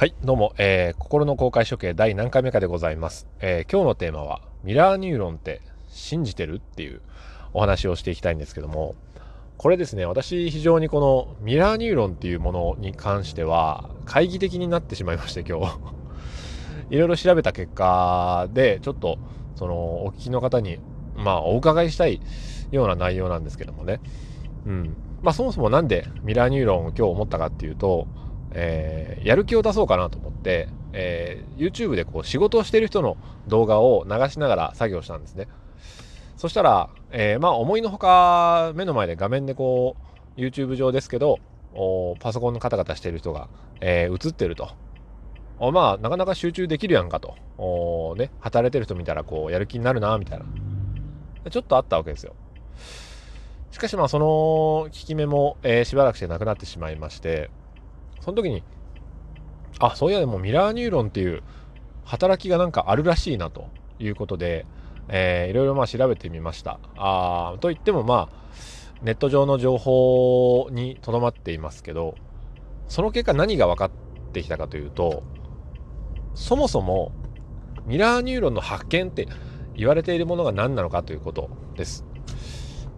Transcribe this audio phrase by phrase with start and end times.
[0.00, 7.02] はい、どうも、えー、心の公開処刑第何回目かでございます、えー、今日のテーマは、ミラーニューロンって信じてるっていう
[7.52, 8.94] お話をしていきたいんですけども、
[9.58, 15.78] これですね、私非常にこのミラーニューロンっていうものに関しては、懐疑的になってしまいまして、今日。
[16.88, 19.18] いろいろ調べた結果で、ちょっと、
[19.54, 20.78] その、お聞きの方に、
[21.14, 22.22] まあ、お伺いしたい
[22.70, 24.00] ような内容なんですけどもね。
[24.64, 24.96] うん。
[25.20, 28.08] まあ、そもそもなんでミラーニューロンを今日思ったかっていうと、
[28.52, 35.48] えー、やる気を出そうかなと思って、えー、YouTube でこう仕事をしてる人の動画を流しながら作業したんですね。
[36.36, 39.96] そしたら、えー、まあ思いのほか目の前で画面でこ
[40.36, 41.38] う YouTube 上ですけど
[42.20, 43.48] パソコンのカタカタしてる人が、
[43.80, 44.70] えー、映ってると。
[45.72, 47.34] まあなかなか集中できるやんかと。
[47.58, 50.46] おね、働いてる人見たらこうやる気になるなみたいな。
[51.50, 52.34] ちょっとあったわけですよ。
[53.70, 57.50] しかしまあその効き目も、えー、しばらくしてなくなってしまいまして、
[58.20, 58.62] その時に、
[59.78, 61.42] あ、そういやでもミラーニューロンっていう
[62.04, 64.66] 働きがなんかあるらしいなということで、
[65.08, 66.78] えー、いろいろまあ調べてみました。
[66.96, 68.40] あといってもまあ、
[69.02, 72.14] ネット上の情報にとどまっていますけど、
[72.88, 73.90] その結果何が分かっ
[74.32, 75.22] てきたかというと、
[76.34, 77.12] そもそも
[77.86, 79.28] ミラーニューロンの発見って
[79.74, 82.04] 言われているものが何なのかということです。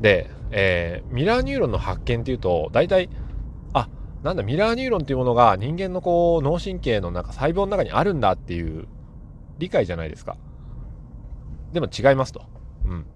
[0.00, 3.08] で、えー、ミラーニューロンの発見っていうと、大体
[4.22, 8.86] なんだミラーニューロンっていうものが人間のこう脳神経の中細胞の中にあるんだっていう
[9.58, 10.36] 理解じゃないですか。
[11.72, 12.44] でも違いますと。
[12.84, 13.06] うん。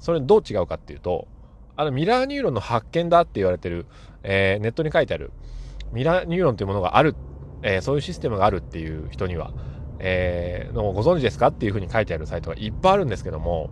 [0.00, 1.28] それどう違うかっていうと、
[1.76, 3.86] あのミラーニューロンの発見だって言われてる、
[4.22, 5.32] えー、ネットに書いてある
[5.92, 7.14] ミラーニューロンというものがある、
[7.62, 9.52] えー、そういうシステムがあるっていう人には、
[10.00, 13.70] えー、のご存知ですかっていうふうに書いてあるサイトがいっぱいあるんですけども、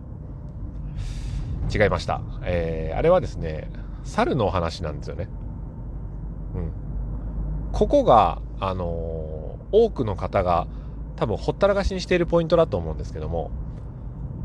[1.73, 2.21] 違いました。
[2.43, 3.69] えー、あれはですね、
[4.03, 5.29] 猿のお話なんですよね。
[6.55, 6.71] うん、
[7.71, 10.67] ここが、あのー、多くの方が
[11.15, 13.51] 多分ほったらかしにしているポイントだと思うんですけども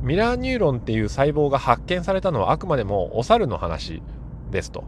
[0.02, 4.02] ミラーニューロンっていう細胞が発見されたのはあくまでもお猿の話
[4.50, 4.84] ですと。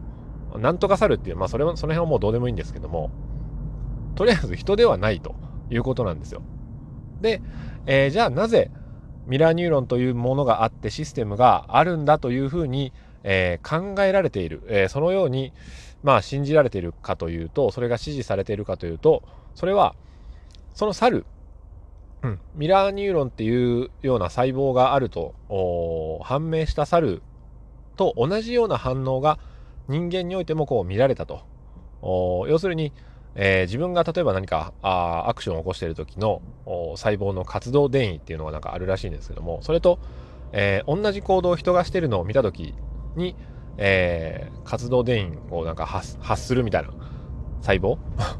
[0.57, 3.11] なんとか猿っていう、まあそれは、その辺はもうどうでもいいんですけども、
[4.15, 5.35] とりあえず人ではないと
[5.69, 6.41] いうことなんですよ。
[7.21, 7.41] で、
[7.85, 8.71] えー、じゃあなぜ
[9.27, 12.93] ミラーニューロンというものがあってシステムがあるんだというふうに、
[13.23, 15.53] えー、考えられている、えー、そのように、
[16.03, 19.23] まあ信じられているかというと、それが支持されているかというと、
[19.55, 19.95] それは、
[20.73, 21.25] その猿、
[22.21, 25.33] うん、ミラーニューロンっていうような細胞があると
[26.23, 27.21] 判明した猿
[27.95, 29.39] と同じような反応が
[29.87, 31.41] 人間においてもこう見られたと。
[32.01, 32.93] 要するに、
[33.35, 36.41] えー、自分が例えば何かあアクションを起こしている時の
[36.95, 39.99] 細胞の活動電位っていうのがなんかあるらしいんですけどもそれと、
[40.53, 42.73] えー、同じ行動を人がしているのを見た時
[43.15, 43.35] に、
[43.81, 46.89] えー、活動電位をなんか発するみたいな
[47.61, 47.97] 細胞？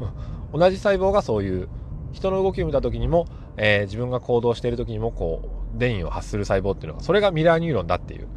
[0.52, 1.68] 同じ細胞がそういう
[2.12, 5.42] 人の動きを見た時にも、えー、自分が行動している時にもこ
[5.74, 8.28] う電位を発する細胞っていうのがそれがミラーニューロンだっていう、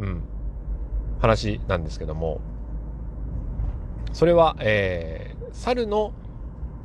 [0.00, 0.22] うん、
[1.20, 2.40] 話なんですけども。
[4.12, 6.12] それは、えー、猿の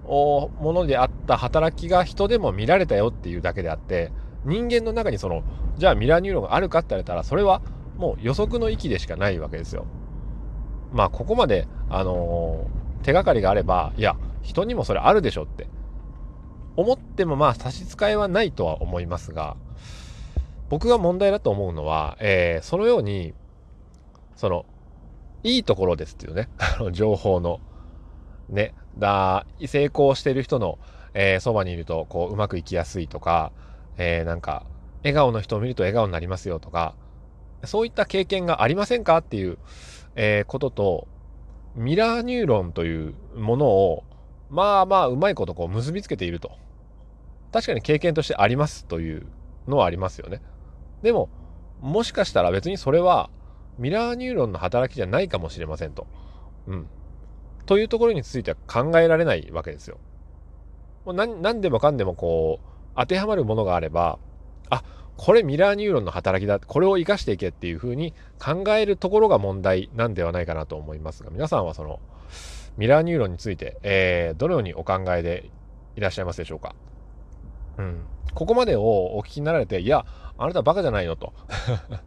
[0.06, 4.12] ものであった働きが人でも見られたよっていうだけであって
[4.46, 5.44] 人間の中にその
[5.78, 7.62] じゃあミラーニューロンがあるかって言われたらそれは
[7.98, 9.86] もう予測の域でしかないわけですよ。
[10.92, 15.68] まあここまで、あのー、手がかりがあればいや人にもそれあるでしょって
[16.78, 19.58] 思ってもまあ差し支えはないとは思いますが
[20.70, 23.34] 僕が問題だと思うのは、えー、そのように
[24.36, 24.66] その
[25.44, 26.50] いいところですっていうね
[26.92, 27.60] 情報の
[28.50, 30.80] ねだ成功してる人の、
[31.14, 33.52] えー、そばにいるとこううまくいきやすいとか、
[33.98, 34.66] えー、なんか
[35.00, 36.96] 笑顔の人を見ると笑顔になりますよとか
[37.66, 39.58] そういった経験がありませんかっていう、
[40.16, 41.08] えー、ことと、
[41.76, 44.04] ミラーニューロンというものを、
[44.50, 46.52] まあまあうまいことこう結びつけていると。
[47.52, 49.26] 確かに経験としてありますという
[49.68, 50.42] のはありますよね。
[51.02, 51.30] でも、
[51.82, 53.30] もしかしたら別にそれは
[53.78, 56.08] ミラーニューロンの働きじゃないかもしれませんと。
[56.68, 56.88] うん。
[57.66, 59.98] というところについては考えられないわけですよ。
[61.06, 64.18] もう何でもかんでもこう当てはまるものがあれば、
[64.70, 64.84] あ、
[65.18, 72.00] これミラーニューロンの働きだこれを生かしていけっていうふうに考えるところが問題なんではないかなと思いますが皆さんはその
[72.78, 75.50] ミラーニューロンについて、えー、どのようにお考えで
[75.96, 76.76] いらっしゃいますでしょうか？
[77.78, 78.02] うん。
[78.34, 80.06] ここまでをお聞きになられて、いや、
[80.38, 81.32] あなたバカじゃないのと。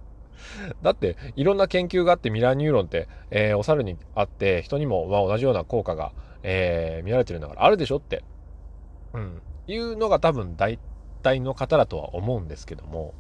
[0.83, 6.13] だって、いろんな研究があってミラーニューロンって、えー、お猿にあって、人にも、まあ、同じような効果が、
[6.43, 8.23] えー、見られてるんだから、あるでしょって、
[9.15, 10.81] うん、いうのが多分大体
[11.41, 13.15] の方だとは思うんですけども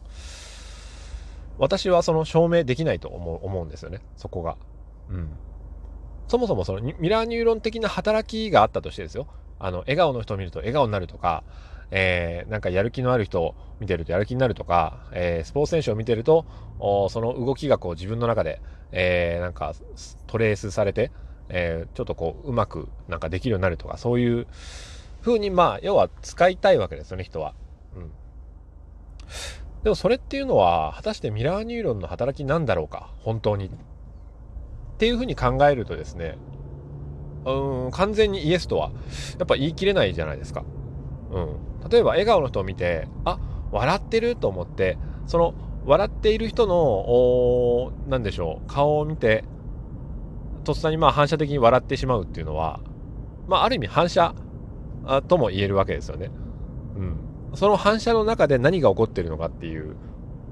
[1.58, 4.56] 私はその証明できないと思う思うんですよねそこが。
[5.10, 5.30] うん。
[6.28, 9.26] そもそもそのミラーニューロン的な働きがあったとしてですよ
[9.58, 11.42] あの、笑顔の人を見ると笑顔になるとか、
[11.90, 16.44] えー、なんかやる気のある人を見てるとやる気になるとか、えー、スポーツ選手を見てると、
[16.78, 18.60] その動きがこう自分の中で、
[18.92, 19.74] えー、なんか
[20.26, 21.10] トレースされて、
[21.48, 24.46] えー、ちょっとこううまくなんかできるようになるとか、そういう
[25.22, 27.54] 風にまあ、要は使いたいわけですよね、人は。
[27.96, 28.11] うん。
[29.82, 33.67] でもそれっていうのは、果たしてミラーニューロンの働きなんだろうか、本当に。
[33.67, 33.70] っ
[34.99, 36.37] ていう風に考えるとですね、
[37.44, 38.90] うん、完全にイエスとは、
[39.38, 40.64] やっぱ言い切れないじゃないですか。
[41.31, 41.88] うん。
[41.88, 43.38] 例えば笑顔の人を見て、あ、
[43.70, 45.55] 笑ってると思って、その
[45.87, 49.44] 笑っている人の、おなんでしょう、顔を見て、
[50.64, 52.81] とっさにまあ反射的に笑ってしまうっていうのは、
[53.46, 54.34] まあある意味反射
[55.29, 56.31] とも言えるわけですよね。
[56.96, 57.17] うん。
[57.54, 59.96] その反射の中で何が起こってるのかっていう。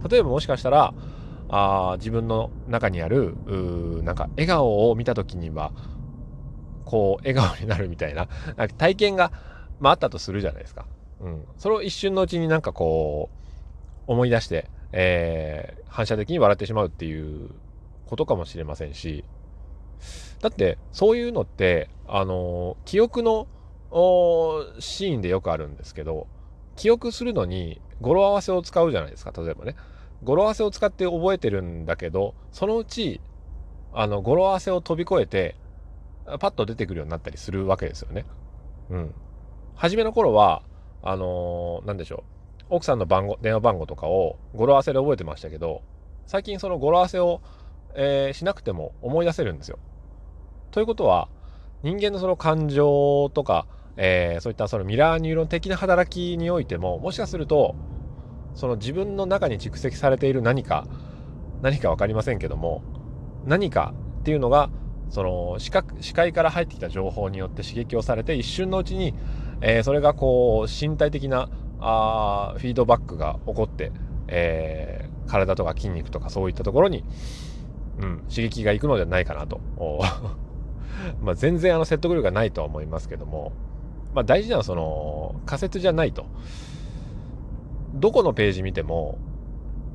[0.08, 0.94] 例えばもしかしたら、
[1.48, 3.34] あ自分の中にある、
[4.02, 5.72] なんか笑顔を見た時には、
[6.84, 9.32] こう、笑顔になるみたいな、 な体験が、
[9.81, 10.87] まあ、あったとするじゃないですか。
[11.20, 11.44] うん。
[11.58, 17.50] それを一瞬のうちになんかこう、思い出して、えー、反射的に笑ってしまうっていう
[18.06, 19.25] ことかもしれませんし、
[20.40, 23.48] だって、そういうのって、あの記憶の
[24.78, 26.28] シーンでよくあるんですけど、
[26.76, 29.75] 記憶するのに語呂合わせを使うじゃないですか、例えばね。
[30.23, 33.20] 語呂合わせを使って覚えてるんだけど、そのうち、
[33.93, 35.56] あの、語呂合わせを飛び越えて、
[36.40, 38.25] パッと出てくるようになったりするわけですよね。
[38.90, 39.14] うん。
[39.75, 40.62] 初めの頃は、
[41.02, 42.23] あのー、なんでしょう。
[42.69, 45.82] 奥さんの番号、電話番号とかを語呂合わせで覚えてましたけど、
[46.26, 47.40] 最近その語呂合わせを、
[47.94, 49.79] えー、しなくても思い出せるんですよ。
[50.72, 51.29] ということは、
[51.82, 57.75] 人間のその感情とか、えー、そういったそのミラーニューロン的な働きにおいても、もしかすると、
[58.54, 60.87] その自分の中に蓄積されている何か、
[61.62, 62.82] 何か分かりませんけども、
[63.44, 64.70] 何かっていうのが、
[65.08, 69.14] その視覚視界から入ってきた情報によって刺激をされて一瞬のうちに、
[69.60, 71.48] えー、それがこう身体的な
[71.78, 73.93] あフィードバックが起こって、
[74.28, 77.04] えー、体とか筋肉とかそういったところに、
[78.00, 79.60] うん、刺激がいくのではないかなと。
[81.20, 83.52] まあ全然あの説得力がないとは思いますけども、
[84.17, 86.27] まあ、大事なのはその仮説じゃないと。
[87.95, 89.19] どこのページ見ても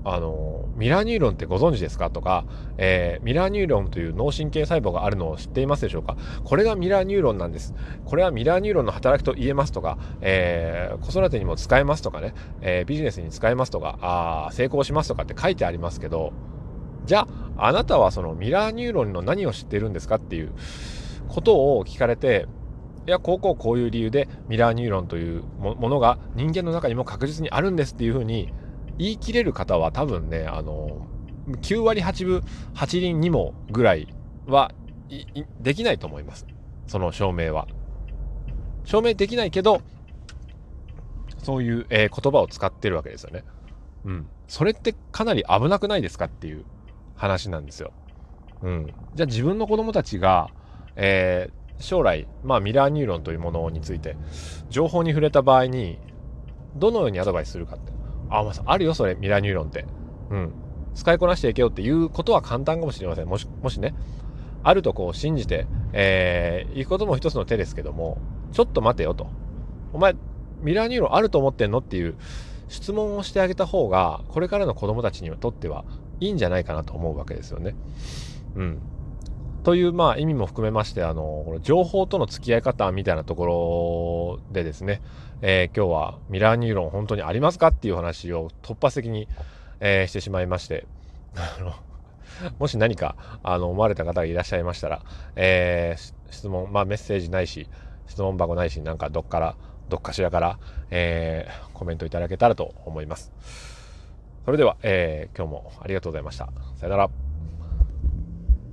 [0.04, 2.10] あの、ミラーニューロンってご存知ですか？
[2.10, 2.46] とか、
[2.78, 6.18] えー、ミラーニューロンという脳神経細胞があるのを知っていますでしょうか？
[6.44, 7.76] これがミラーニューロンなんです。
[8.06, 16.34] これはミラーニューロンの働きと言えますとか、えー、子育てにも使えますとかね、えー、ビジネスに使えますとか、あ成功しますとかって書いてありますけど、
[17.06, 20.52] じゃあ、あなたはそのミラーニューロンの何を知っているんですかっていう
[21.28, 22.48] ことを聞かれて、
[23.08, 28.54] いや、こうこうこういう理由でミラーニューロンというものが人間の中にも確実にあるんですっていうふうに
[28.98, 31.08] 言い切れる方は多分ね、あの、
[31.48, 32.44] 9割8分
[32.76, 34.08] 8厘2毛ぐらい
[34.46, 34.72] は
[35.60, 36.46] できないと思います。
[36.88, 37.68] その証明は。
[38.84, 39.82] 証明できないけど、
[41.40, 43.44] そういう、えー、言葉を使ってるわけですよね。
[44.06, 44.28] うん。
[44.48, 46.66] それってかなり危なくないですかっていう
[47.16, 47.94] 話なんですよ。
[48.62, 48.86] うん。
[49.16, 50.50] じゃあ自分の子供たちが、
[50.96, 54.18] えー、将来、まあミラーニューロンというものについて、
[54.70, 56.00] 情報に触れた場合に、
[56.76, 57.92] どのようにアドバイスするかって。
[58.30, 59.86] あ、まあ、あるよ、それ、ミラーニューロンって。
[60.30, 60.52] うん。
[60.94, 63.28] 使いこなしていけよっていうことは簡単かもしれません。
[63.28, 63.94] もし、もしね、
[64.64, 68.20] あるとこう信じて、えー、行くことも一つの手ですけども、
[68.52, 69.28] ちょっと待てよと。
[69.94, 70.16] お前、
[70.62, 72.16] ミラーニューロンあると思ってんのっていう
[72.68, 75.84] 質問をしてあげた方が、これからの子供たちにとっては
[76.20, 77.76] いいんじゃないかなと思うわけですよね。
[78.56, 78.80] うん。
[79.64, 85.02] という、まあ、意味も含めまして、あの、情報との付き合い方みたいなところでですね、
[85.42, 89.28] えー、今日はミラーニューロン本当にありますかっていう話を突発的に、
[89.80, 90.86] えー、してしまいまして、
[91.36, 91.74] あの、
[92.58, 95.02] もし何か、あの、思われた方がいらっしゃいましたら、
[95.36, 97.68] えー、質問、まあ、メッセージないし、
[98.08, 99.56] 質問箱ないし、なんかどっから、
[99.90, 100.58] どっかしらから、
[100.90, 103.32] えー、コメントいただけたらと思います。
[104.46, 106.50] それでは、えー、今日もありがとうございました。
[106.78, 107.31] さよなら。